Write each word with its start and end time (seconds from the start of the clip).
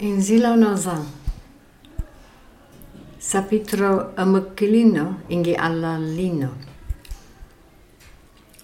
In 0.00 0.22
zilo 0.22 0.56
nozan. 0.56 1.04
Sapitro 3.18 4.12
amukkilino 4.16 5.28
ingi 5.28 5.54
alla 5.54 5.98
lino. 5.98 6.48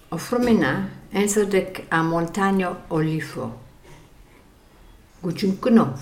Ofrumina 0.09 0.89
enso 1.13 1.45
dek 1.45 1.85
a 1.91 2.01
montagno 2.01 2.75
olifo. 2.89 3.51
Guchunkuno. 5.21 5.93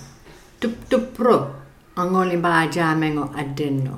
Tup 0.59 0.87
tup 0.87 1.13
pro. 1.13 1.55
Angoli 1.97 2.37
ba 2.37 2.67
jamengo 2.71 3.29
adenno. 3.35 3.95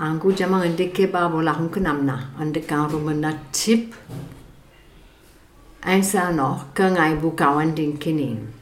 Angu 0.00 0.32
jamang 0.32 0.72
ndike 0.72 1.06
babo 1.06 1.42
la 1.42 1.52
hunkunamna. 1.52 2.32
Andekan 2.40 2.88
rumena 2.88 3.32
tip. 3.52 3.94
Ensa 5.84 6.32
no 6.32 6.72
kangai 6.72 7.20
bukawan 7.20 7.74
din 7.74 7.98
kinin. 7.98 8.57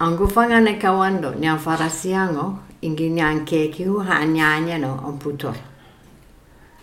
Angufanya 0.00 0.60
na 0.60 0.74
kawando 0.74 1.34
ni 1.34 1.46
amfarasiango 1.46 2.58
ingi 2.80 3.08
ni 3.08 3.20
ankekihu 3.20 3.98
ha 3.98 4.18
anyanya 4.18 4.78
no 4.78 4.94
amputol. 4.94 5.54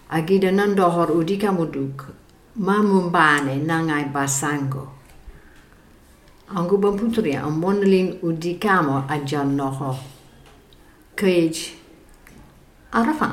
Agida 0.10 0.52
nando 0.52 0.90
hor 0.90 1.12
udika 1.12 1.52
muduk 1.52 2.12
ma 2.56 2.84
mumbane 2.84 3.56
nangai 3.56 4.12
basango. 4.12 4.92
Angu 6.56 6.78
bamputria 6.78 7.44
am 7.44 7.60
mondelin 7.62 8.20
udikamo 8.22 9.06
ajan 9.08 9.56
noho. 9.56 9.96
Cage 11.16 11.72
arafan. 12.92 13.32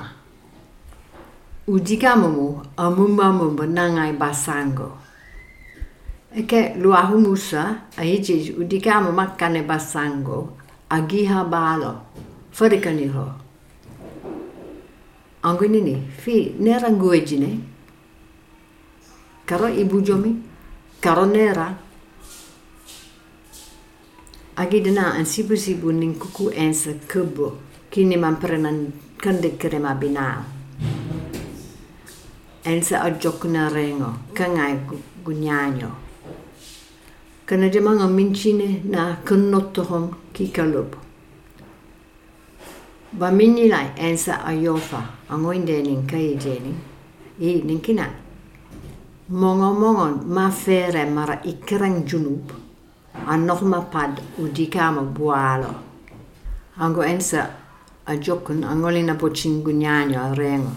Udikamumu 1.66 2.62
amumba 2.76 3.32
mumba 3.32 3.66
nangai 3.66 4.12
basango. 4.12 5.01
Eke 6.32 6.74
luahu 6.80 7.20
musa 7.20 7.92
aiji 7.96 8.56
udikamo 8.56 9.12
makane 9.12 9.62
basango 9.62 10.56
agiha 10.88 11.44
balo. 11.44 12.00
Anggo 15.42 15.66
nini 15.66 16.08
fi 16.22 16.54
nera 16.58 16.88
nguejine 16.88 17.60
karo 19.44 19.68
ibu 19.68 20.00
jomi 20.00 20.36
karo 21.00 21.26
nera 21.26 21.76
agi 24.56 24.80
dena 24.80 25.12
an 25.12 25.24
sibu 25.26 25.56
sibu 25.56 25.92
ning 25.92 26.14
kuku 26.14 26.48
ensa 26.56 26.94
kebo 27.08 27.58
kini 27.90 28.16
mamperenan 28.16 28.92
kande 29.18 29.50
krema 29.58 29.94
binao. 29.94 30.44
Ensa 32.64 33.02
ajokna 33.02 33.68
rengo 33.68 34.32
kangai 34.32 34.78
gunyanyo. 35.24 36.01
Kanadyamang 37.46 38.00
on 38.00 38.14
minchine 38.14 38.82
na 38.84 39.16
kunnottohon 39.24 40.14
kikalup. 40.32 40.96
Ba 43.12 43.30
minilai 43.30 43.90
ensa 43.96 44.44
ajofa 44.46 45.02
angoin 45.28 45.66
denin 45.66 46.06
kai 46.06 46.36
denin. 46.38 46.78
I 47.40 47.58
e, 47.58 47.62
ninkina. 47.62 48.06
Mongo 49.30 49.74
mongon 49.74 50.22
ma 50.26 50.50
fere 50.50 51.04
mara 51.10 51.42
ikrang 51.42 52.06
junub. 52.06 52.52
An 53.26 53.46
noch 53.46 53.62
ma 53.62 53.80
pad 53.80 54.20
udikama 54.38 55.02
bualo. 55.02 55.74
Ango 56.78 57.02
ensa 57.02 57.50
a 58.06 58.16
jokun 58.16 58.62
angolina 58.64 59.14
bocingunyano 59.14 60.16
a 60.16 60.34
rengo. 60.34 60.70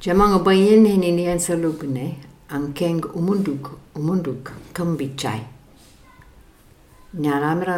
Jamang 0.00 0.44
bayen 0.44 0.84
hinin 0.84 1.18
ensa 1.18 1.56
lupne 1.56 2.29
ang 2.50 2.74
keng 2.74 2.98
umunduk 3.14 3.78
umunduk 3.94 4.50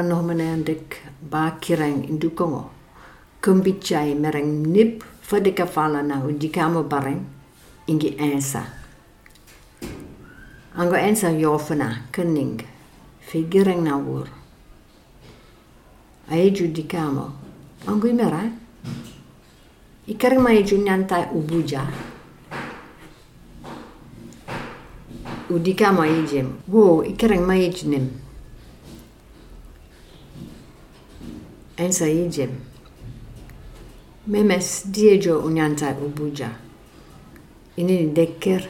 no 0.00 0.24
manandek 0.24 1.04
ba 1.20 1.60
kirang 1.60 2.08
indukongo. 2.08 2.72
Kambichay 3.44 4.16
mereng 4.16 4.64
nip 4.64 5.04
fadika 5.20 5.68
fala 5.68 6.00
na 6.00 6.24
udikamo 6.24 6.88
bareng 6.88 7.20
ingi 7.84 8.16
ensa. 8.16 8.64
Ango 10.72 10.96
ensa 10.96 11.28
yofana 11.36 12.08
kening 12.08 12.64
figireng 13.20 13.84
na 13.84 14.00
wur. 14.00 14.28
Aeju 16.32 16.72
dikamo. 16.72 17.28
Ango 17.84 18.08
imera. 18.08 18.48
Maeju 20.40 20.80
nyantai 20.80 21.28
ubuja. 21.36 22.11
Udika 25.54 25.92
ma 25.92 26.06
ijem 26.08 26.48
wo 26.68 27.04
ikereng 27.04 27.46
ma 27.46 27.54
ijnem 27.56 28.08
ensa 31.76 32.06
ijem 32.08 32.72
memes 34.26 34.86
diejo 34.86 35.38
unyanta 35.38 35.96
ubuja. 36.06 36.50
Ini 37.76 38.14
deker 38.14 38.62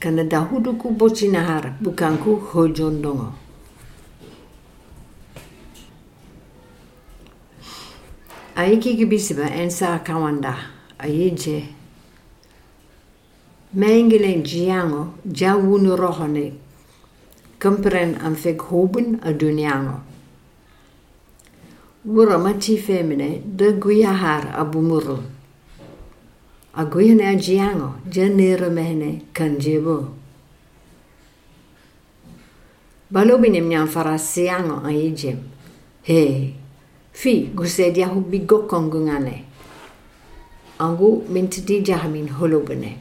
kana 0.00 0.24
dahuduku 0.24 0.90
bochinahar 0.90 1.76
bukanku 1.80 2.36
hojondongo. 2.36 3.32
Aiki 8.56 8.94
gibisiba 8.96 9.50
ensa 9.50 9.98
kawanda. 9.98 10.56
Ayije 10.98 11.68
Mengele 13.74 14.42
jiango 14.42 15.14
jawunu 15.26 15.96
rohone 15.96 16.52
kemperen 17.58 18.14
an 18.22 18.36
fek 18.36 18.60
hoben 18.62 19.18
a 19.20 19.32
duniango. 19.32 20.00
Wura 22.06 22.38
mati 22.38 22.76
femine 22.78 23.42
de 23.44 23.72
guyahar 23.72 24.54
a 24.54 24.64
bumurul. 24.64 25.22
A 26.74 26.84
guyane 26.84 27.26
a 27.26 27.34
jiango 27.34 27.94
janere 28.08 28.70
mehne 28.70 29.22
kan 29.32 29.58
jebo. 29.58 30.08
Balobinim 33.10 33.66
nyan 33.68 33.88
fara 33.88 34.18
siango 34.18 34.84
a 34.86 34.90
ijem. 34.92 35.38
He, 36.02 36.54
fi 37.12 37.50
gusedia 37.52 38.06
hu 38.06 38.20
bigokon 38.20 38.88
gungane. 38.88 39.44
Angu 40.78 41.24
mintidi 41.28 41.82
jahamin 41.82 42.28
holobene. 42.28 42.98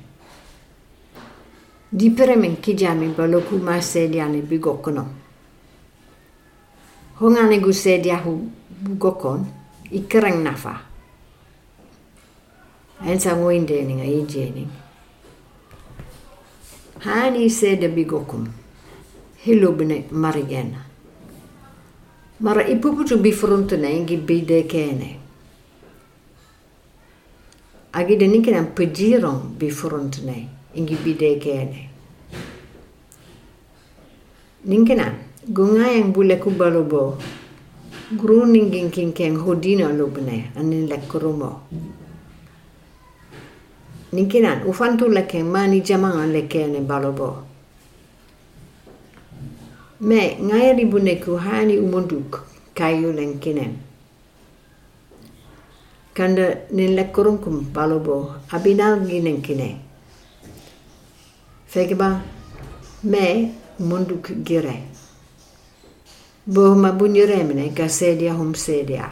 di 1.93 2.09
pere 2.09 2.35
min 2.35 2.55
kijamin 2.63 3.13
ba 3.17 3.25
loku 3.27 3.57
ma 3.57 3.81
sediani 3.81 4.41
bi 4.41 4.57
gokkono 4.57 5.03
hongani 7.19 7.59
gu 7.59 7.71
sedia 7.71 8.17
hu 8.23 8.33
bu 8.83 8.91
gokkon 8.97 9.45
i 9.91 9.99
kereng 10.09 10.41
nafa. 10.43 10.73
En 13.05 13.19
sa 13.19 13.35
ngoindening 13.35 14.01
a 14.01 14.07
ijening 14.07 14.71
hani 17.05 17.49
sede 17.49 17.87
bi 17.95 18.05
gokkum 18.05 18.47
hilubne 19.45 20.05
marigena 20.11 20.79
mara 22.39 22.63
i 22.63 22.75
puputu 22.75 23.17
bi 23.19 23.31
frontene 23.31 23.89
ngi 23.99 24.17
bi 24.17 24.41
de 24.45 24.63
kene 24.71 25.09
agide 27.91 28.27
nikinan 28.27 28.67
pejiron 28.75 29.39
bi 29.59 29.69
frontene 29.69 30.37
ingibbide 30.77 31.29
geeɗe 31.43 31.81
ninkina 34.65 35.05
gongayen 35.55 36.13
bule 36.13 36.35
kubalu 36.43 36.83
bo 36.91 37.17
gruningin 38.19 38.91
kinken 38.91 39.35
hodino 39.43 39.87
lubne 39.97 40.51
anin 40.55 40.87
lekkurumo 40.91 41.49
ninkinan 44.13 44.63
ufantu 44.69 45.09
leken 45.09 45.45
mani 45.53 45.81
jamangan 45.81 46.31
lekene 46.35 46.79
balobo 46.89 47.29
me 50.07 50.37
ngayeri 50.47 50.85
buneku 50.91 51.31
hani 51.45 51.75
umunduk 51.85 52.45
kayulen 52.77 53.39
kinen 53.43 53.73
kanda 56.13 56.45
nin 56.71 56.95
lekkurunkum 56.97 57.73
balobo 57.75 58.15
abinalginen 58.55 59.41
kinen 59.41 59.75
fekba 61.73 62.21
mig 63.03 63.49
munduk 63.79 64.29
gire 64.45 64.77
bohma 66.45 66.91
bunyuremne 66.91 67.73
gasedia 67.73 68.33
humsedia 68.37 69.09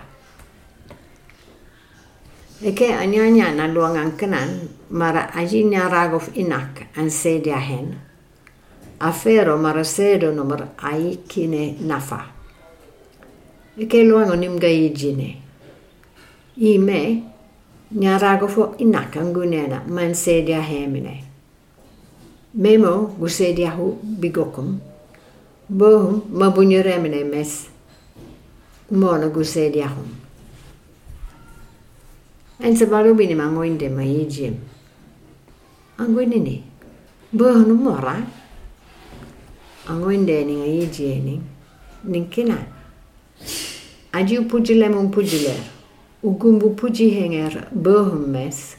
eke 2.61 2.93
anyanyana 2.93 3.65
luangan 3.65 4.13
kenan 4.13 4.69
mara 4.93 5.33
ajinya 5.33 5.89
ragof 5.89 6.29
inak 6.37 6.93
ansedia 6.93 7.57
hen. 7.57 7.97
Afero 9.01 9.57
mara 9.57 9.81
sedo 9.83 10.29
nomar 10.29 10.77
aikine 10.77 11.81
nafa. 11.81 12.21
Eke 13.77 14.03
luango 14.05 14.35
nimga 14.35 14.69
ijine 14.69 15.41
ime 16.57 17.23
nyaragofo 17.91 18.75
inak 18.77 19.17
angunena 19.17 19.81
mansedia 19.87 20.61
hemine 20.61 21.30
Memo 22.53 23.15
gusediahu 23.17 23.97
bigokum. 24.03 24.79
Bohum 25.69 26.21
mabunyuremene 26.31 27.23
mes. 27.23 27.69
Mona 28.91 29.29
gusediahum. 29.29 30.07
En 32.59 32.75
sa 32.75 32.85
balubini 32.85 33.35
mangoinde 33.35 33.89
maijim. 33.89 34.55
Angoinini. 35.97 36.63
Bohunu 37.31 37.73
mora. 37.73 38.19
Angoinde 39.87 40.43
ni 40.43 40.55
ngaijeni. 40.55 41.41
Ninkina. 42.03 42.57
Aji 44.11 44.37
upujilem 44.39 44.97
un 44.97 45.09
pujiler. 45.09 45.59
Ugumbu 46.23 46.75
puji 46.75 47.09
henger 47.09 47.67
bohum 47.71 48.27
mes. 48.27 48.75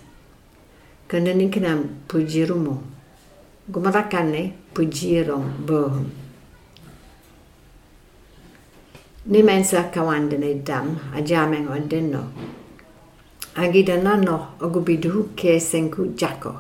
Kanda 1.08 1.34
ninkina 1.34 1.78
pujirumo. 2.08 2.91
Gumarakane 3.70 4.53
Pujiro 4.75 5.38
Bo. 5.38 6.05
Nimensa 9.31 9.88
Kawandane 9.93 10.64
Dam, 10.64 10.99
a 11.14 11.23
jamming 11.23 11.69
on 11.69 11.87
dinno. 11.87 12.32
Agida 13.55 14.03
nano 14.03 14.56
ogubidu 14.59 15.29
ke 15.37 15.61
senku 15.61 16.17
jako. 16.17 16.56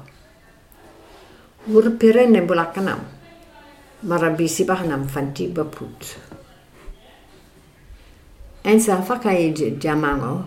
Urpire 1.68 2.28
nebulakanam. 2.28 3.00
Marabisi 4.04 4.64
bahanam 4.64 5.08
fanti 5.08 5.48
baput. 5.48 6.18
Ensa 8.64 9.02
fakaije 9.02 9.76
jamango. 9.80 10.44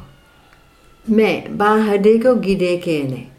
Me 1.08 1.50
bahadego 1.50 2.42
gide 2.42 2.80
kene. 2.80 3.35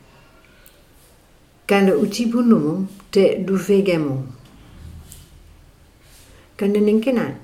Kanda 1.67 1.93
utipunumum 1.99 2.87
te 3.11 3.43
dufegemum. 3.45 4.23
Kanda 6.57 6.81
ninkinan. 6.81 7.35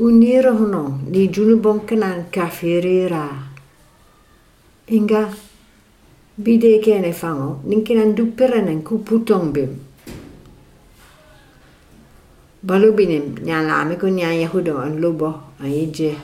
Unira 0.00 0.50
hono 0.50 0.98
ni 1.06 1.28
junubon 1.28 1.86
kanan 1.86 2.24
kafirira. 2.32 3.28
Inga 4.90 5.30
bide 6.36 6.82
kene 6.82 7.12
fango 7.14 7.60
ninkinan 7.64 8.16
duperanen 8.16 8.82
ku 8.82 8.98
putong 8.98 9.52
bim. 9.52 9.78
Balubinim 12.66 13.38
nyalame 13.44 13.94
ko 14.00 14.08
nya 14.08 14.34
yahudo 14.34 14.82
an 14.82 14.98
lubo 15.00 15.30
an 15.60 15.70
ije. 15.70 16.16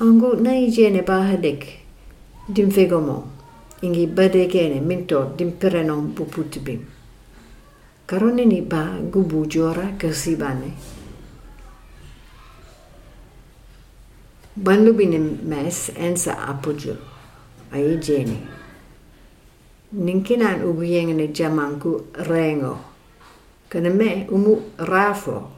Angu 0.00 0.36
na 0.36 0.52
ije 0.52 0.90
ne 0.92 1.00
bahadek 1.00 1.64
dim 2.52 2.70
fegomo. 2.70 3.33
Ingi 3.84 4.06
bade 4.06 4.46
kene 4.48 4.80
minto 4.80 5.34
dim 5.36 5.50
perenon 5.60 6.14
puputibim. 6.16 6.80
Karone 8.08 8.44
ni 8.46 8.60
ba 8.62 8.96
gubu 9.12 9.44
jora 9.46 9.92
kasibane. 10.00 10.70
Banlubinim 14.56 15.26
mes 15.50 15.90
ensa 16.06 16.32
apujo 16.50 16.96
ai 17.72 17.98
jeni. 18.00 18.38
Ninkinan 19.92 20.64
ubiyengene 20.64 21.28
jamanku 21.28 21.90
rengo. 22.28 22.78
Kana 23.68 23.90
me 23.90 24.26
umu 24.30 24.62
rafo. 24.78 25.50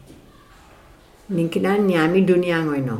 Ninkinan 1.30 1.86
nyami 1.86 2.22
duniango 2.22 2.74
ino. 2.74 2.98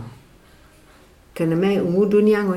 Kana 1.34 1.56
me 1.56 1.80
umu 1.80 2.06
duniango 2.06 2.54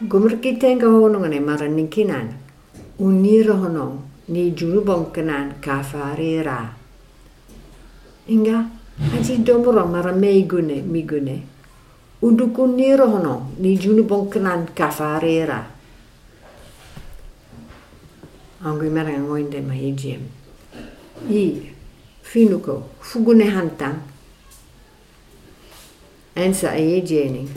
ino 0.00 0.08
gire. 0.08 0.08
Gumrkitenga 0.08 0.86
honongane 0.86 1.40
mara 1.40 1.68
ninkinan. 1.68 2.34
Unira 2.98 3.54
honong 3.54 4.02
ni 4.28 4.50
junubong 4.50 5.12
kanan 5.12 5.60
kafarira. 5.60 6.74
Inga 8.28 8.78
Aji 8.98 9.44
domoro 9.44 9.86
mara 9.86 10.12
meigune 10.12 10.82
migune. 10.82 11.42
Uduku 12.20 12.66
niro 12.66 13.06
hono 13.06 13.52
ni 13.58 13.78
junu 13.78 14.02
bongkenan 14.02 14.74
kafarera. 14.74 15.66
Angui 18.64 18.90
mara 18.90 19.16
ngoinde 19.18 19.60
ma 19.62 19.74
ijem. 19.74 20.20
I 21.30 21.70
finuko 22.22 22.82
fugune 23.00 23.44
hantang. 23.44 24.02
Ensa 26.34 26.76
e 26.76 27.00
jeni. 27.02 27.48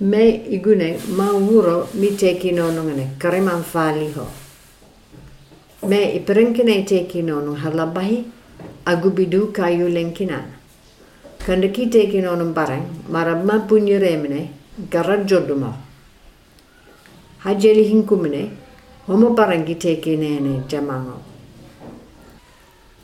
me 0.00 0.24
i 0.50 0.58
gune 0.58 0.98
ma 1.16 1.32
wuro 1.32 1.88
mi 1.94 2.08
teki 2.16 2.52
nonongene 2.52 3.16
kareman 3.18 3.62
faaliho 3.62 4.26
me 5.88 6.00
i 6.18 6.20
perenkine 6.20 6.84
teki 6.84 7.22
nonong 7.22 7.56
halabahi 7.64 8.18
agubidu 8.84 9.52
kayu 9.52 9.88
lenkinan 9.88 10.46
kanda 11.46 11.68
ki 11.68 11.88
teki 11.88 12.20
nonong 12.20 12.52
barang 12.52 12.84
mara 13.08 13.34
ma 13.36 13.58
punyeremine 13.68 14.50
gara 14.90 15.16
jodumo 15.24 15.72
hajeli 17.44 17.84
hinkumine 17.90 18.42
homo 19.06 19.30
barangi 19.30 19.74
teki 19.74 20.16
nene 20.18 20.62
jamango. 20.68 21.22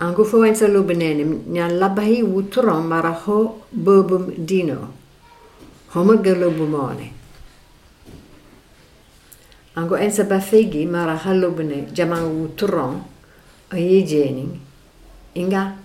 Angu 0.01 0.25
fo 0.25 0.43
en 0.45 0.55
salubinene 0.55 1.25
nyan 1.47 1.79
labahi 1.79 2.23
wutron 2.23 2.83
mara 2.85 3.13
ho 3.13 3.63
bobum 3.73 4.35
dino. 4.37 5.02
هما 5.97 6.15
قلوب 6.25 6.59
ماني 6.75 7.09
أنقو 9.79 9.95
أنسى 9.95 10.23
بفيجي 10.23 10.87
مرة 10.87 11.17
هلو 11.25 11.51
بني 11.51 11.81
جمع 11.97 12.21
وطران 12.23 13.03
أيجيني 13.73 14.47
إنجا 15.37 15.83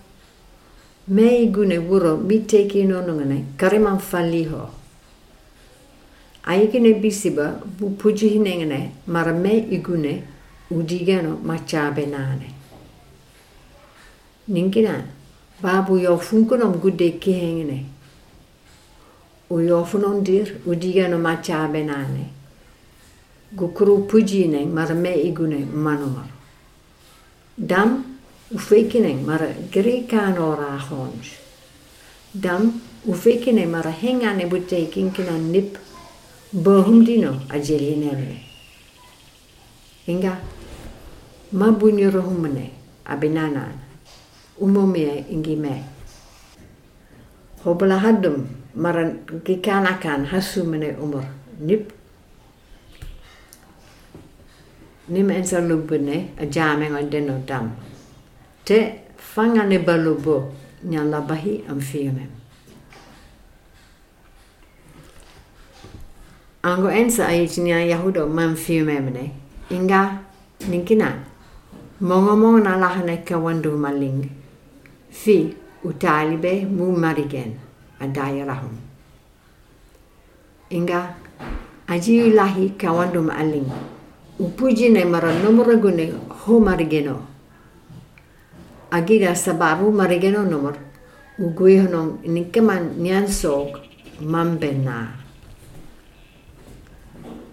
mei 1.07 1.47
gune 1.47 1.77
wuro 1.79 2.17
mi 2.17 2.39
teki 2.39 2.83
nonongane 2.83 3.45
kariman 3.57 3.99
falli 3.99 4.43
ho. 4.43 4.69
Ayikine 6.43 6.93
bisiba 6.93 7.61
bu 7.79 7.95
pujihinengene 7.97 8.91
mara 9.07 9.33
mei 9.33 9.67
igune 9.71 10.23
udigeno 10.69 11.39
machabe 11.43 12.05
nane. 12.05 12.49
Ningina 14.49 15.05
babu 15.61 15.97
yo 15.97 16.17
funkunom 16.17 16.73
gudde 16.81 17.11
kihengene 17.11 17.85
uiofunondir 19.49 20.61
udiano 20.65 21.17
macha 21.17 21.67
benane. 21.67 22.29
Gukru 23.55 24.07
pujine 24.07 24.65
mar 24.65 24.93
me 24.93 25.13
igune 25.23 25.65
manor. 25.65 26.25
Dam 27.57 28.03
ufekineng 28.53 29.25
mar 29.25 29.39
grekano 29.71 30.55
rahons. 30.55 31.39
Dam 32.33 32.81
ufekineng 33.07 33.69
mar 33.71 33.85
hengane 33.85 34.49
butekinkina 34.49 35.37
nip 35.39 35.77
bohumdino 36.51 37.39
ajelinere. 37.49 38.43
Inga 40.07 40.37
ma 41.53 41.71
mabunyoro 41.71 42.21
humne 42.21 42.71
abinanan 43.05 43.79
umomea 44.59 45.23
ingime. 45.29 45.83
Hobla 47.63 47.99
haddum 47.99 48.56
mara 48.77 49.09
kikanakan 49.41 50.29
hasumene 50.29 50.93
umur 51.01 51.25
nip 51.59 51.89
nim 55.09 55.29
ensa 55.33 55.61
lubune 55.65 56.17
a 56.37 56.45
jameng 56.45 56.93
on 56.93 57.09
deno 57.09 57.41
dam 57.49 57.73
te 58.65 58.77
fangane 59.17 59.81
balobo 59.81 60.53
nyan 60.85 61.09
labahi 61.09 61.65
am 61.69 61.79
fiume. 61.81 62.27
Ango 66.63 66.89
ensa 66.89 67.25
ai 67.33 67.47
chinya 67.47 67.81
yahudo 67.81 68.27
man 68.29 68.55
fiume 68.55 69.01
mene. 69.01 69.31
Inga 69.71 70.21
ninkina. 70.69 71.09
Mongo 72.01 72.35
mongo 72.37 72.59
na 72.61 72.77
lahane 72.77 73.25
ka 73.25 73.37
wandu 73.37 73.71
maling. 73.73 74.29
Fi 75.09 75.55
utalibe 75.83 76.67
mu 76.69 76.91
marigen 76.93 77.66
għaddajraħum. 78.01 78.75
Inga, 80.77 81.01
għaġi 81.87 82.17
laħi 82.35 82.65
kawandum 82.79 83.29
għallin. 83.31 83.69
U 84.37 84.49
puġine 84.53 85.05
marra 85.09 85.31
numru 85.39 85.77
gune 85.81 86.09
hu 86.43 86.59
marigeno. 86.61 87.15
Għagida 88.91 89.35
sababu 89.35 89.91
marigeno 89.91 90.43
numru. 90.45 90.75
U 91.37 91.51
gwiħnum 91.53 92.25
nikkeman 92.33 92.97
njan 92.97 93.27
sog 93.29 93.77
man 94.21 94.57
benna. 94.57 94.97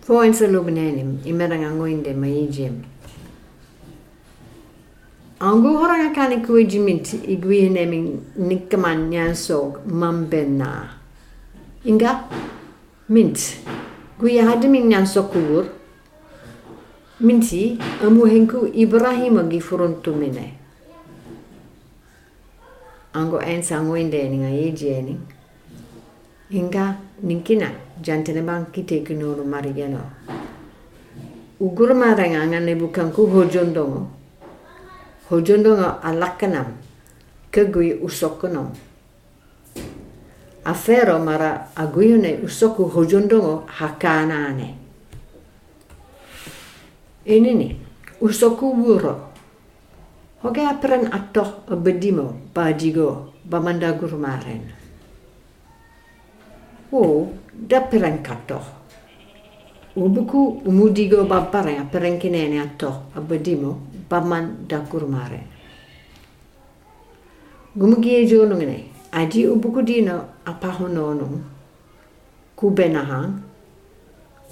Fuq 0.04 0.24
imerang 1.28 1.64
għangu 1.64 1.86
inde 1.92 2.12
ma 2.16 2.28
jieġim. 2.28 2.93
Akani 5.40 6.44
kui 6.46 6.66
jimint 6.66 7.12
igui 7.28 7.70
nemi 7.70 8.20
nikeman 8.36 9.08
nian 9.10 9.34
sok 9.34 9.86
mambena. 9.86 10.88
Inga 11.84 12.28
mint 13.08 13.58
gui 14.18 14.38
hadimin 14.38 14.88
nian 14.88 15.06
sokur 15.06 15.64
minti 17.20 17.78
amu 18.02 18.26
henku 18.26 18.66
ibrahim 18.74 19.38
agi 19.38 19.60
furuntumine 19.60 20.46
ango 23.14 23.38
ensa 23.38 23.76
ango 23.78 23.94
nga 24.42 24.50
yejeni 24.50 25.14
inga 26.50 26.96
ninkina 27.22 27.68
jantene 28.02 28.42
bang 28.42 28.66
kite 28.72 29.06
kinoro 29.06 29.44
marigeno 29.44 30.02
ugur 31.60 31.94
marenga 31.94 32.42
ngane 32.50 32.74
bukan 32.74 33.12
ku 33.12 33.26
hojondongo 33.30 34.23
hojondongo 35.30 36.00
alakanam 36.02 36.76
kegui 37.50 37.94
usokonom 38.02 38.72
afero 40.64 41.18
mara 41.18 41.68
aguyone 41.76 42.40
usoku 42.44 42.84
hojondongo 42.84 43.64
hakanane 43.66 44.74
ini 47.24 47.50
nih 47.54 47.72
usoku 48.20 48.66
wuro 48.72 49.34
Hoge 50.44 50.60
apren 50.60 51.08
atoh 51.08 51.64
bedimo 51.80 52.52
bajigo 52.52 53.32
bamanda 53.48 53.96
gurmaren. 53.96 54.60
O 56.92 57.32
dapren 57.48 58.20
katoh. 58.20 58.60
Ubuku 59.96 60.60
umudigo 60.68 61.24
babare 61.24 61.80
apren 61.80 62.20
kinene 62.20 62.60
atoh 62.60 63.08
bedimo 64.14 64.20
bamanda 64.20 64.78
gurmaren. 64.90 65.46
Gumugie 67.76 68.26
jono 68.26 68.56
ngene. 68.56 68.90
Aji 69.12 69.46
ubuku 69.46 69.82
dino 69.82 70.24
apahonono 70.44 71.40
kubenahang 72.56 73.42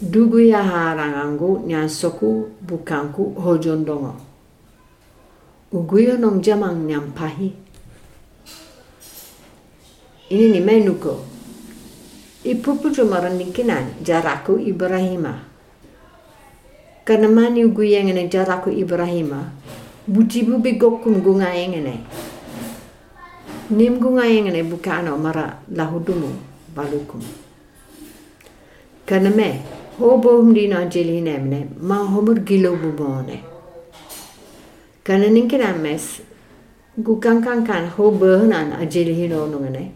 dugu 0.01 0.41
ya 0.41 0.63
harangangu 0.63 1.67
nyansoku 1.67 2.51
bukanku 2.61 3.35
hojondongo 3.35 4.15
uguyo 5.73 6.19
nong 6.19 6.43
jamang 6.43 6.87
nyampahi. 6.87 7.53
Ini 10.31 10.47
ni 10.53 10.61
menuko. 10.61 11.25
Ipupu 12.45 12.91
cumaran 12.91 13.39
nikinan 13.39 14.03
jaraku 14.03 14.59
Ibrahima. 14.59 15.52
Karena 17.05 17.29
mani 17.29 17.65
uguyo 17.65 17.99
ngene 18.05 18.29
jaraku 18.29 18.71
Ibrahima. 18.71 19.51
Butibu 20.07 20.59
begokum 20.59 21.23
gunga 21.23 21.51
ngene. 21.51 21.99
Nim 23.71 23.99
gunga 23.99 24.23
ngene 24.23 24.63
bukano 24.63 25.19
mara 25.19 25.59
lahudumu 25.75 26.31
balukum. 26.75 27.21
Karena 29.07 29.31
me 29.31 29.63
hobo 29.99 30.39
humdina 30.39 30.87
jeli 30.87 31.21
nemne 31.21 31.69
ma 31.81 32.07
homur 32.07 32.41
gilo 32.47 32.77
bubone. 32.77 33.43
Kana 35.03 35.27
ninkina 35.27 35.75
mes 35.75 36.23
gu 36.97 37.19
kan 37.19 37.43
kan 37.43 37.67
kan 37.67 37.89
ho 37.89 38.11
behnan 38.11 38.79
ajeli 38.79 39.15
hino 39.15 39.47
nungane. 39.51 39.91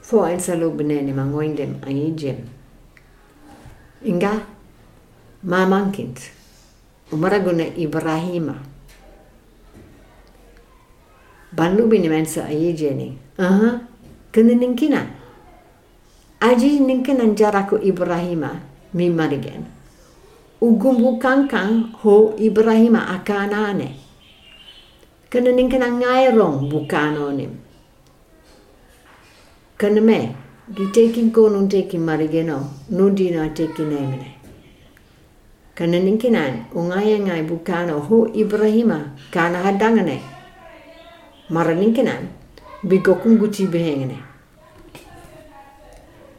Fo 0.00 0.24
ein 0.24 0.40
salo 0.40 0.70
benene 0.70 1.12
mangoindem 1.12 1.76
anyijem. 1.84 2.55
Inga 4.06 4.46
mamankint 5.42 6.30
umaragune 7.10 7.74
Ibrahima. 7.74 8.54
Banlu 11.50 11.90
bini 11.90 12.08
mensa 12.08 12.46
ayijeni. 12.46 13.18
Aha, 13.38 13.82
kena 14.30 14.54
ninkina. 14.54 15.02
Aji 16.40 16.80
ninkina 16.80 17.26
jaraku 17.34 17.82
Ibrahima 17.82 18.60
mi 18.94 19.10
marigen 19.10 19.76
ugumbu 20.60 21.18
kangkang 21.20 21.92
ho 22.02 22.34
Ibrahima 22.38 23.08
akanane. 23.12 23.96
Kana 25.28 25.50
ning 25.52 25.68
kana 25.68 25.90
ngairong 25.90 26.70
bukanonim. 26.70 27.52
Kana 29.76 30.00
me, 30.00 30.32
gi 30.74 30.86
tekin 30.92 31.30
konun 31.30 31.68
tekin 31.68 32.00
marigeno, 32.00 32.58
nudina 32.90 33.54
tekin 33.54 33.92
emene. 33.92 34.30
Kana 35.74 35.98
ning 36.00 36.18
kinan, 36.18 36.66
ungaya 36.74 37.18
ngai 37.18 37.42
bukano 37.46 38.00
ho 38.00 38.26
Ibrahima 38.34 39.14
kana 39.30 39.62
hadangane. 39.62 40.18
Mara 41.50 41.74
ning 41.74 41.94
kinan, 41.94 42.26
bigokum 42.82 43.38
guci 43.38 43.66
behengene. 43.70 44.18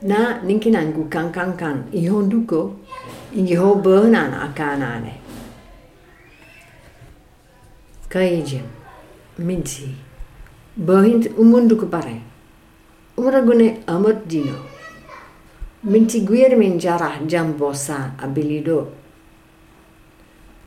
Na 0.01 0.41
ning 0.43 0.59
kinan 0.59 0.91
gu 0.93 1.07
kang 1.09 1.31
kang 1.31 1.57
kang 1.57 1.87
ihon 1.93 2.29
duko 2.29 2.75
Jeho 3.33 3.75
bönan 3.75 4.33
akanane. 4.33 5.13
Kaijim, 8.09 8.63
minsi, 9.37 9.95
böhint 10.75 11.27
umundu 11.37 11.75
kupare. 11.75 12.26
Umragune 13.17 13.81
amot 13.87 14.27
dino. 14.29 14.53
Minti 15.83 16.21
guir 16.21 16.55
min 16.55 16.79
jarah 16.79 17.17
jam 17.25 17.57
bosa 17.57 18.13
abilido. 18.21 18.93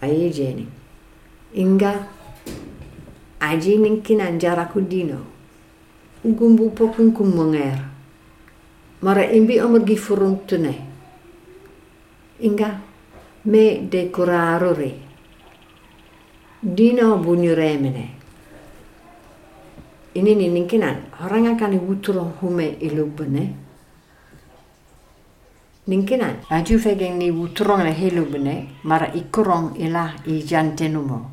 Ayejeni. 0.02 0.66
Inga 1.54 1.92
aji 3.40 3.78
ninkinan 3.78 4.38
jaraku 4.42 4.80
dino. 4.82 5.18
Ugumbu 6.24 6.74
popun 6.74 7.12
kumonger. 7.14 7.78
Mara 9.02 9.24
imbi 9.30 9.60
omor 9.60 9.80
gifurun 9.86 10.44
tunai 10.46 10.90
inga 12.40 12.80
me 13.44 13.88
decorarore. 13.90 14.92
Dino 16.62 17.16
bunyuremene. 17.18 18.19
Ini 20.10 20.34
ni 20.34 20.50
ninkinan 20.50 21.14
orang 21.22 21.54
akan 21.54 21.78
wuturo 21.86 22.34
hume 22.42 22.74
ilubene. 22.82 23.54
Ninkinan 25.86 26.42
aju 26.50 26.74
fegeng 26.82 27.18
ni 27.18 27.30
wuturong 27.30 27.86
le 27.86 27.94
helubene 27.94 28.82
mara 28.82 29.06
ikurong 29.14 29.78
ila 29.78 30.18
i 30.26 30.42
jantenumo. 30.42 31.30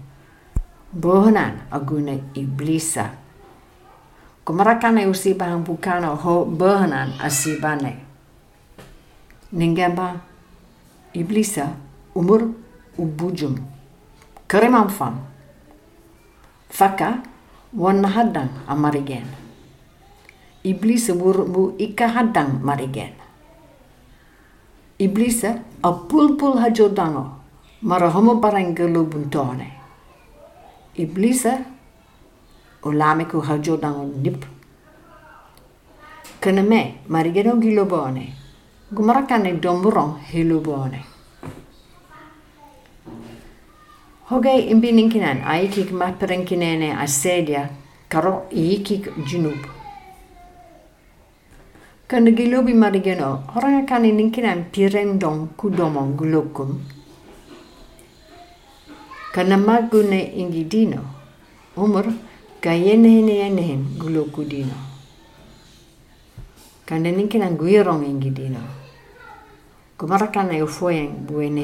Bohanan 0.94 1.66
agune 1.74 2.30
iblisa. 2.38 3.18
Kumarakane 4.46 5.10
bahang 5.34 5.66
bukano 5.66 6.16
ho 6.16 6.46
bohanan 6.46 7.18
asibane. 7.18 7.98
Ningemba 9.52 10.22
iblisa 11.18 11.74
umur 12.14 12.54
ubujum 12.98 13.58
kareman 14.48 14.90
fam 14.90 15.22
faka 16.70 17.37
wan 17.78 18.02
hadang 18.02 18.50
amarigen. 18.66 19.30
Iblisa 20.66 21.14
bur 21.14 21.46
bu 21.46 21.78
ika 21.78 22.10
hadang 22.10 22.60
marigen. 22.66 23.14
Iblisa 24.98 25.62
a 25.86 25.90
pul 25.94 26.34
pul 26.36 26.58
hajodango 26.58 27.38
mara 27.86 28.10
homo 28.10 28.42
parang 28.42 28.74
gelu 28.74 29.06
buntone 29.06 29.78
iblisa 30.98 31.62
ulame 32.82 33.30
ku 33.30 33.38
hajodango 33.38 34.10
nip. 34.18 34.42
Kana 36.42 36.64
me 36.66 37.02
marigeno 37.10 37.62
gilobone 37.62 38.34
Gumarakane 38.88 39.60
domburong 39.60 40.16
hilubone. 40.32 41.17
Hoge 44.28 44.52
imbininkinan 44.74 45.40
aikik 45.48 45.92
maperenkinene 45.92 46.92
asedia 47.04 47.70
karo 48.12 48.44
ikik 48.52 49.08
junub. 49.24 49.56
Kana 52.08 52.32
gilobi 52.32 52.74
marigeno, 52.74 53.44
horanga 53.56 53.88
kani 53.88 54.12
ninkinan 54.12 54.68
pirendong 54.72 55.56
kudomong 55.56 56.18
gulokum. 56.20 56.76
Kana 59.32 59.56
magune 59.58 60.20
ingidino, 60.36 61.02
umur 61.78 62.12
gayenehene 62.62 63.34
yenehen 63.44 63.82
gulokudino. 63.96 64.76
Kana 66.86 67.12
ninkinan 67.12 67.56
guirong 67.56 68.04
ingidino. 68.04 68.60
Kumarakana 69.98 70.58
yo 70.60 70.68
foyen 70.68 71.24
buene 71.28 71.64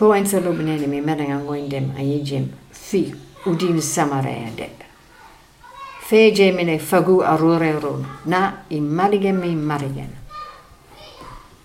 fo 0.00 0.14
en 0.14 0.24
salo 0.24 0.52
binene 0.56 0.86
mi 0.88 1.00
meren 1.04 1.30
an 1.30 1.44
goin 1.44 1.68
dem 1.68 1.92
a 1.92 2.00
yejem 2.00 2.48
fi 2.72 3.12
udin 3.44 3.82
samare 3.82 4.48
de 4.56 4.68
feje 6.08 6.52
mine 6.56 6.78
fagu 6.78 7.20
arure 7.32 7.72
run 7.82 8.06
na 8.24 8.64
in 8.70 8.88
marigen 8.88 9.36
mi 9.36 9.54
marigen 9.54 10.08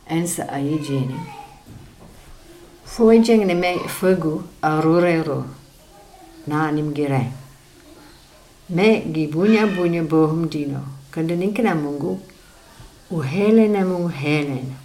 ensa 0.10 0.44
a 0.52 0.60
yejeni 0.60 1.16
fo 2.84 3.10
en 3.14 3.24
ne 3.48 3.56
me 3.56 3.72
fagu 3.88 4.44
arure 4.62 5.24
run 5.24 5.48
na 6.48 6.72
nim 6.72 6.94
gire. 6.94 7.32
Me 8.70 9.02
gi 9.14 9.28
bunya 9.28 9.66
bunya 9.66 10.04
bohum 10.04 10.50
dino 10.50 10.82
kande 11.10 11.36
ninkena 11.38 11.74
mungu 11.74 12.20
uhelena 13.12 13.86
mung 13.86 14.12
helena 14.12 14.76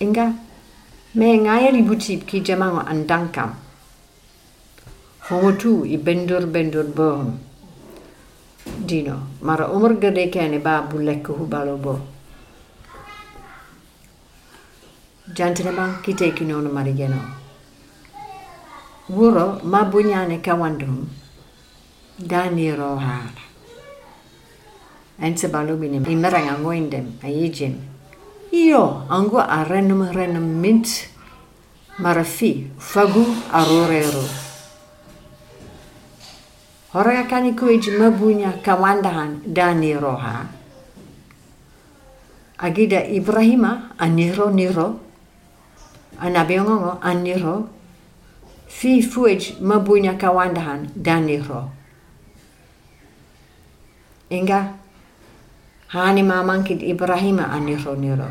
inga 0.00 0.49
Mengaia 1.12 1.72
li 1.74 1.82
butip 1.82 2.22
ki 2.22 2.38
jamang 2.38 2.86
an 2.86 3.02
dankam. 3.04 3.50
Hongotu 5.26 5.82
i 5.82 5.98
bendur 5.98 6.46
bendur 6.46 6.86
bohum. 6.86 7.34
Dino, 8.86 9.18
mara 9.42 9.66
umr 9.66 9.98
gade 9.98 10.30
kene 10.30 10.62
ba 10.62 10.86
bulekku 10.86 11.34
hubalo 11.34 11.74
bo. 11.82 11.98
Jantene 15.34 15.74
bang 15.74 15.98
kiteki 16.02 16.46
nono 16.46 16.70
marigeno. 16.70 17.18
Wuro 19.10 19.58
mabunyane 19.64 20.38
kawandum. 20.38 21.08
Dani 22.20 22.70
rohara. 22.70 23.42
Ense 25.18 25.48
balubinem 25.50 26.06
imeranga 26.06 26.54
ngoindem 26.62 27.18
ayijim. 27.24 27.89
Io 28.52 29.06
angu 29.08 29.38
a 29.38 29.64
renum 29.64 30.06
mint 30.60 31.08
marafi 31.98 32.70
fagu 32.78 33.24
arorero 33.52 34.50
Horaga 36.90 37.22
kani 37.30 37.54
kuiji 37.54 37.90
mabunya 37.94 38.50
kawandahan 38.52 39.46
dani 39.46 39.94
roha. 39.94 40.42
Agida 42.58 43.06
Ibrahima 43.06 43.94
aniro 43.94 44.50
niro. 44.50 44.98
Anabiongongo 46.18 46.98
aniro. 46.98 47.70
Fi 48.66 49.02
fuij 49.06 49.62
mabunya 49.62 50.18
kawandahan 50.18 50.90
dani 50.98 51.38
ro. 51.38 51.70
Inga 54.30 54.74
hani 55.90 56.22
mamangkit 56.22 56.82
Ibrahima 56.82 57.50
aniro 57.50 57.94
niro. 57.96 58.30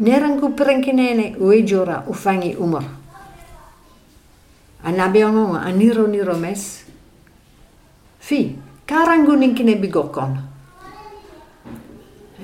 Nerangu 0.00 0.56
perengkinene 0.56 1.36
uejora 1.40 2.04
ufangi 2.08 2.56
umur. 2.56 2.84
Anabiongongo 4.84 5.56
aniro 5.56 6.06
niro 6.06 6.34
mes. 6.36 6.84
Fi, 8.20 8.56
karangunin 8.86 9.54
kine 9.54 9.76
bigokon. 9.76 10.38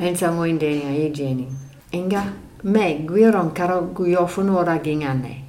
En 0.01 0.17
sa 0.17 0.31
mo 0.33 0.45
indeni 0.45 0.85
a 0.85 1.11
jeni. 1.11 1.47
Enga, 1.93 2.23
me 2.65 3.05
guiron 3.07 3.53
karo 3.55 3.83
guyofunora 3.95 4.79
gingane. 4.83 5.45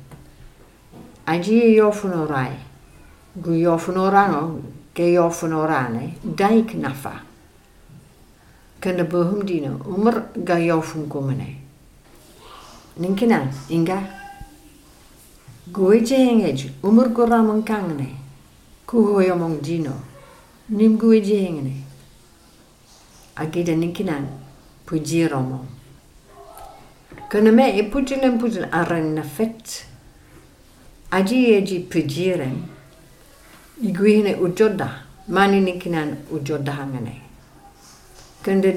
Aji 1.26 1.76
yofunorai. 1.76 2.56
Guyofunorano, 3.36 4.62
ke 4.94 5.14
yofunorane, 5.14 6.14
daik 6.24 6.76
nafa. 6.76 7.33
Bohum 9.04 9.46
dino, 9.46 9.80
umur 9.88 10.34
ga 10.36 10.60
yofun 10.60 11.08
kumene. 11.08 11.56
Ninkinan, 12.98 13.48
inga. 13.70 14.04
Gue 15.72 16.04
jengej, 16.04 16.72
umur 16.84 17.10
goramon 17.10 17.64
kangne. 17.64 18.16
Kuhoyomong 18.86 19.62
dino. 19.62 20.14
nim 20.70 20.98
gue 20.98 21.22
jengene 21.22 21.84
agida 23.36 23.76
ninkinan 23.76 24.28
pujiromo 24.86 25.66
kana 27.30 27.52
me 27.52 27.78
e 27.80 27.84
pujilen 27.84 28.40
pujil 28.40 28.66
aran 28.72 29.14
na 29.16 29.24
fet 29.24 29.86
aji 31.12 31.54
eji 31.54 31.80
pujiren 31.80 32.64
iguine 33.82 34.36
ujoda 34.36 35.04
mani 35.28 35.62
ninkinan 35.62 36.16
ujoda 36.32 36.72
hangane 36.72 37.22
kanda 37.22 37.23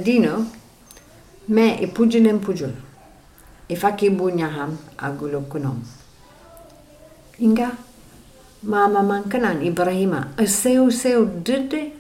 dino 0.05 0.47
me 1.49 1.79
e 1.83 1.87
pujilen 1.87 2.41
pujil 2.41 2.73
e 3.69 3.77
faki 3.77 4.11
bunyaham 4.11 4.79
agulo 4.99 5.41
kunom 5.41 5.83
inga 7.39 7.71
mama 8.63 9.03
mankanan 9.03 9.63
Ibrahima 9.63 10.29
aseu 10.39 10.91
seu 10.91 11.27
dede 11.27 11.93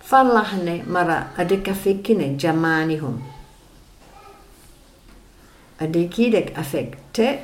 fallahne 0.00 0.84
mara 0.86 1.32
adeka 1.36 1.74
fikine 1.74 2.36
jamani 2.36 2.96
hum. 2.96 3.22
Adekidek 5.80 6.58
afekte 6.58 7.40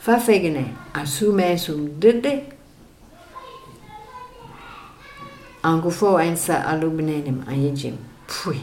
fafegene 0.00 0.64
asume 0.94 1.58
sum 1.58 2.00
dede 2.00 2.42
angu 5.62 5.90
fo 5.90 6.18
ensa 6.20 6.64
alubnenem 6.66 7.44
ayejim 7.48 8.11
pui 8.32 8.60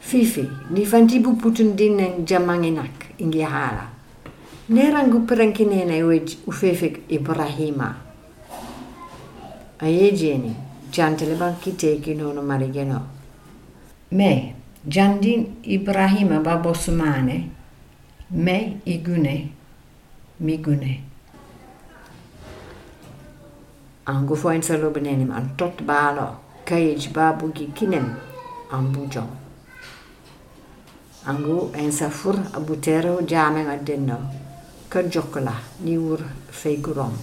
fifi 0.00 0.44
ni 0.70 0.84
fanti 0.84 1.20
bu 1.20 1.36
putun 1.38 1.76
dinen 1.78 2.26
jamanginak 2.26 3.14
ingi 3.18 3.42
hala. 3.42 3.86
Nerangu 4.68 5.26
perenkinene 5.26 6.02
wej 6.02 6.38
ufefek 6.46 7.06
ibrahima. 7.08 7.94
Ayejeni 9.80 10.56
jantele 10.90 11.34
banki 11.34 11.72
teki 11.72 12.14
nono 12.14 12.42
marigeno 12.42 13.00
me 14.12 14.54
jandin 14.88 15.46
ibrahima 15.62 16.40
babosumane 16.40 17.50
me 18.30 18.80
igune 18.86 19.48
migune. 20.40 21.00
Angu 24.06 24.36
fo 24.36 24.50
en 24.50 24.62
salobenenim 24.62 25.30
an 25.30 25.56
tot 25.56 25.82
balo. 25.82 26.40
Kayej 26.64 27.12
babugi 27.12 27.72
kinem. 27.74 28.33
Ambuja. 28.74 29.22
Angu 31.26 31.70
en 31.74 31.92
safur 31.92 32.36
abutero 32.52 33.20
jame 33.30 33.62
madenno. 33.64 34.18
Kajokla 34.90 35.54
niur 35.84 36.20
feigurom. 36.50 37.14